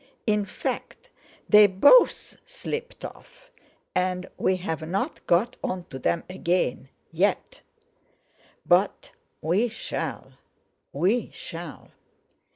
In 0.25 0.45
fact, 0.45 1.11
they 1.47 1.67
both 1.67 2.35
slipped 2.43 3.05
off, 3.05 3.51
and 3.93 4.27
we 4.35 4.55
haven't 4.57 5.27
got 5.27 5.57
on 5.63 5.83
to 5.91 5.99
them 5.99 6.23
again, 6.27 6.89
yet; 7.11 7.61
but 8.67 9.11
we 9.43 9.67
shall—we 9.67 11.29
shall. 11.33 11.89